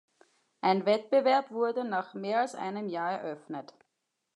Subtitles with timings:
[0.61, 3.75] Ein Wettbewerb wurde nach mehr als einem Jahr eröffnet.